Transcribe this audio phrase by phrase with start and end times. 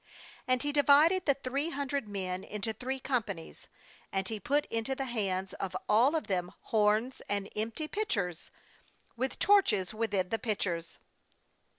[0.49, 3.67] 16And he divided the three hundred men into three companies,
[4.11, 8.49] and he put into the hands of all of them horns, and empty pitchers,
[9.15, 10.97] with torches within the pitchers.